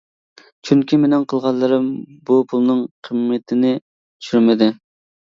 [0.67, 1.85] چۈنكى مېنىڭ قىلغانلىرىم
[2.29, 4.71] بۇ پۇلنىڭ قىممىتىنى چۈشۈرمىدى.